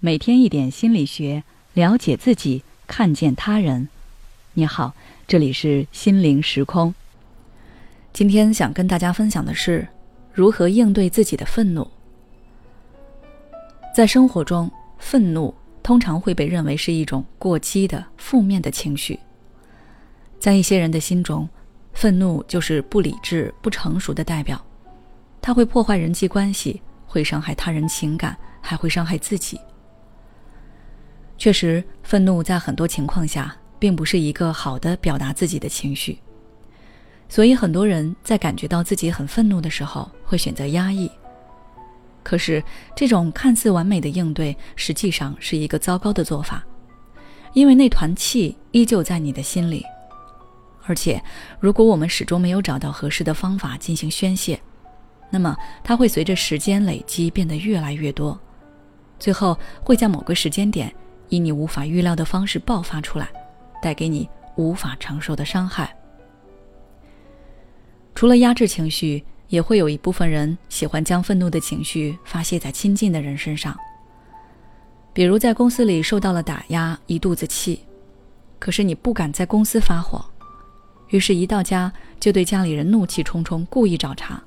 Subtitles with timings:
[0.00, 1.42] 每天一点心理学，
[1.74, 3.88] 了解自己，看见他人。
[4.52, 4.94] 你好，
[5.26, 6.94] 这里是心灵时空。
[8.12, 9.88] 今天想跟大家分享的是
[10.32, 11.84] 如何应对自己的愤怒。
[13.92, 15.52] 在生活中，愤怒
[15.82, 19.18] 通常会被认为是一种过激的、负面的情绪。
[20.38, 21.48] 在一些人的心中，
[21.92, 24.64] 愤怒就是不理智、不成熟的代表，
[25.42, 29.58] 它会破坏人际关系，会伤害他人情感，还会伤害自己。
[31.38, 36.18] 确实，愤怒在很多情况下并不是一个好的表达自己的情绪，
[37.28, 41.08] 所以很多人在感觉到自己很愤怒的时候会选择压抑。
[42.24, 42.62] 可是，
[42.96, 46.66] 这种看似完美的应对实际上是一个糟糕的做法，
[47.52, 49.84] 因为那团气依旧在你的心里，
[50.86, 51.22] 而且
[51.60, 54.60] 如果我们始终没有找到合适的方法进行宣泄，
[55.30, 58.38] 那么它会随着时间累积变得越来越多，
[59.20, 60.92] 最后会在某个时间点。
[61.28, 63.28] 以你无法预料的方式爆发出来，
[63.82, 65.94] 带给你无法承受的伤害。
[68.14, 73.76] 除了压制情绪，也会有一部分人喜欢将愤怒的情绪发泄在亲近的人身上。
[75.12, 77.80] 比如在公司里受到了打压，一肚子气，
[78.58, 80.24] 可是你不敢在公司发火，
[81.08, 84.40] 于是，一到家就对家里人怒气冲冲，故意找茬，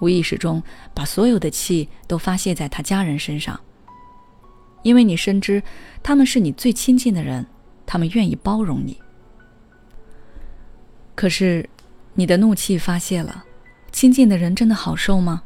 [0.00, 0.62] 无意识中
[0.94, 3.58] 把所有的气都发泄在他家人身上。
[4.82, 5.62] 因为你深知，
[6.02, 7.46] 他们是你最亲近的人，
[7.84, 8.98] 他们愿意包容你。
[11.14, 11.68] 可是，
[12.14, 13.44] 你的怒气发泄了，
[13.92, 15.42] 亲近的人真的好受吗？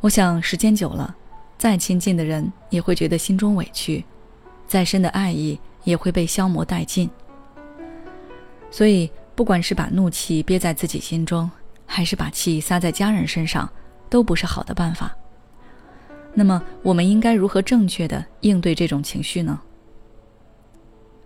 [0.00, 1.16] 我想，时间久了，
[1.58, 4.04] 再亲近的人也会觉得心中委屈，
[4.68, 7.10] 再深的爱意也会被消磨殆尽。
[8.70, 11.50] 所以，不管是把怒气憋在自己心中，
[11.84, 13.68] 还是把气撒在家人身上，
[14.08, 15.16] 都不是好的办法。
[16.34, 19.60] 那么，我们应该如何正确的应对这种情绪呢？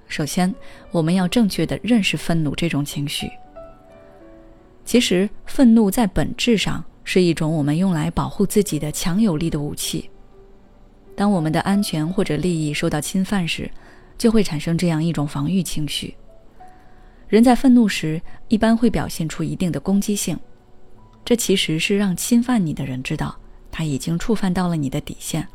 [0.06, 0.54] 首先，
[0.90, 3.30] 我们要正确的认识愤怒这种情绪。
[4.84, 10.10] 其实，愤怒在本质上是一种我们用来保护自己的强有力的武器。
[11.14, 13.70] 当我们的安全或者利益受到侵犯时，
[14.16, 16.14] 就会产生这样一种防御情绪。
[17.28, 20.38] 人在愤怒时，一般会表现出一定的攻击性，
[21.24, 23.38] 这其实是让侵犯你的人知道。
[23.72, 25.48] 他已经触犯到了你的底线，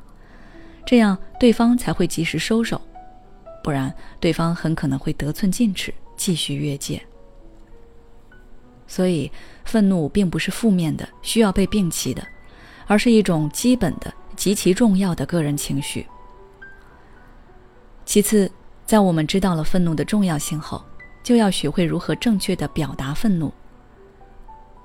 [0.85, 2.81] 这样对方才会及时收手，
[3.63, 7.01] 不然对方很可能会得寸进尺，继续越界。
[8.87, 9.31] 所以，
[9.65, 12.25] 愤怒并不是负面的、需要被摒弃的，
[12.87, 16.07] 而是一种基本的、极其重要的个人情绪。
[18.05, 18.49] 其次，
[18.85, 20.81] 在我们知道了愤怒的重要性后，
[21.21, 23.53] 就要学会如何正确的表达愤怒。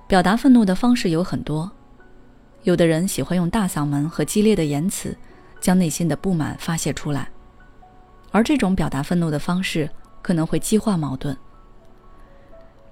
[0.08, 1.70] 表达愤怒的方式有很多。
[2.62, 5.16] 有的人喜欢用大嗓门和激烈的言辞，
[5.60, 7.28] 将内心的不满发泄出来，
[8.30, 9.88] 而这种表达愤怒的方式
[10.22, 11.36] 可能会激化矛盾。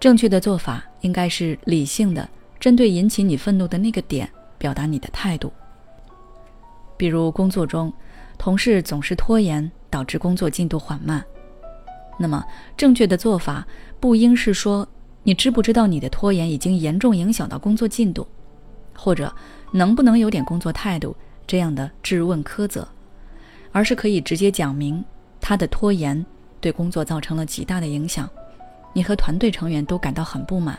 [0.01, 5.53] 正确的做法应该是理性的，针对引起你愤怒的那个点表达你的态度。
[6.97, 7.93] 比如工作中，
[8.37, 11.25] 同事总是拖延，导致工作进度缓慢，
[12.19, 12.45] 那么
[12.77, 13.67] 正确的做法
[14.01, 14.89] 不应是说
[15.23, 18.27] 你知不知道你的拖延已经严重影响到工作进度，
[19.01, 19.33] 或者。
[19.73, 21.15] 能不能有点工作态度？
[21.47, 22.89] 这样的质问苛责，
[23.71, 25.05] 而是可以直接讲明
[25.41, 26.27] 他的拖延
[26.61, 28.29] 对工作造成了极大的影响，
[28.93, 30.77] 你和团队成员都感到很不满。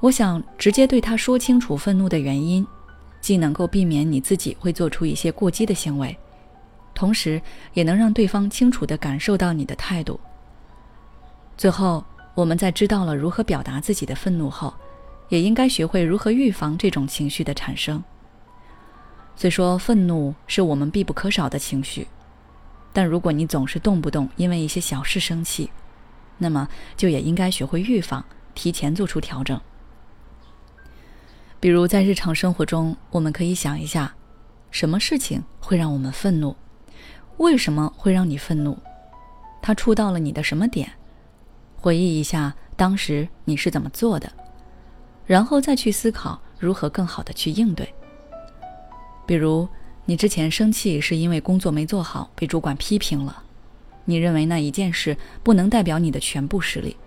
[0.00, 2.66] 我想直接对他说清楚愤怒的原因，
[3.20, 6.16] 既能够避免你自己会做出一些过激的行为，
[6.94, 7.38] 同时
[7.74, 10.18] 也能让对方清楚地感受到你的态度。
[11.58, 12.02] 最后，
[12.34, 14.72] 我们在知道了如何表达自己的愤怒后。
[15.32, 18.04] 也应该学会如何预防这种情绪的产生。
[19.34, 22.06] 虽说愤怒是我们必不可少的情绪，
[22.92, 25.70] 但如果你总是动不动因为一些小事生气，
[26.36, 28.22] 那么就也应该学会预防，
[28.54, 29.58] 提前做出调整。
[31.58, 34.14] 比如在日常生活中，我们可以想一下，
[34.70, 36.54] 什么事情会让我们愤怒？
[37.38, 38.78] 为什么会让你愤怒？
[39.62, 40.92] 它触到了你的什么点？
[41.74, 44.30] 回忆一下当时你是怎么做的。
[45.32, 47.90] 然后再去思考如何更好的去应对。
[49.24, 49.66] 比如，
[50.04, 53.42] 你之前生气是因为工作没做好，被主管批评了，
[54.04, 56.98] 你认为那一件事不能代表你的全部实力，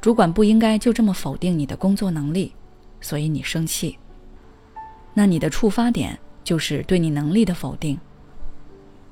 [0.00, 2.52] 主管不应该就这么否定你的工作能力，
[3.00, 3.96] 所以你生气。
[5.14, 7.96] 那你的触发点就是对你能力的否定。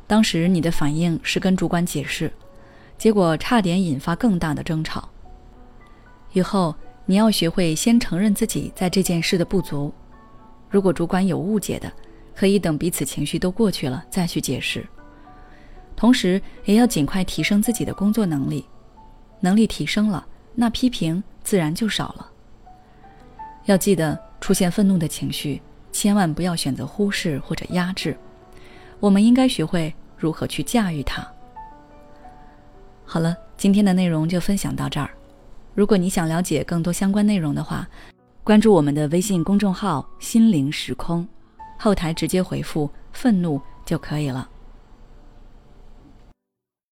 [0.08, 2.32] 当时你的反应是跟主管解释，
[2.98, 5.08] 结果差点引发更大的争吵。
[6.32, 6.74] 以后。
[7.06, 9.92] 你要学会先承认自己在这件事的不足。
[10.70, 11.92] 如果主管有误解的，
[12.34, 14.86] 可以等彼此情绪都过去了再去解释。
[15.94, 18.66] 同时，也要尽快提升自己的工作能力。
[19.40, 22.30] 能力提升了，那批评自然就少了。
[23.66, 25.60] 要记得，出现愤怒的情绪，
[25.92, 28.16] 千万不要选择忽视或者压制。
[28.98, 31.26] 我们应该学会如何去驾驭它。
[33.04, 35.10] 好了，今天的内容就分享到这儿。
[35.74, 37.88] 如果你想了解更多相关内容的话，
[38.44, 41.26] 关注我们的微信公众号“心灵时空”，
[41.78, 44.48] 后台直接回复“愤怒”就可以了。